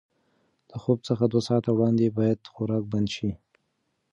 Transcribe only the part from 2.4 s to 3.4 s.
خوراک بند کړل شي.